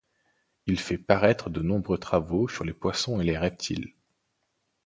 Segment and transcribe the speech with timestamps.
[0.65, 3.93] Il fait paraître de nombreux travaux sur les poissons et les reptiles.